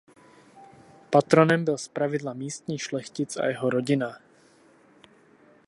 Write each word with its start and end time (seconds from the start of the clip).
Patronem 1.11 1.65
byl 1.65 1.77
zpravidla 1.77 2.33
místní 2.33 2.77
šlechtic 2.79 3.37
a 3.37 3.45
jeho 3.45 3.69
rodina. 3.69 4.17